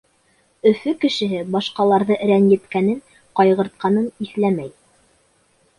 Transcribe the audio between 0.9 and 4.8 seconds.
кешеһе башҡаларҙы рәнйеткәнен, ҡайғыртҡанын иҫләмәй.